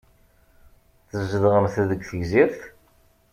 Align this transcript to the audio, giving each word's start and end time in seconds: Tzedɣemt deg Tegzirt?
Tzedɣemt 1.09 1.75
deg 1.89 2.01
Tegzirt? 2.09 2.59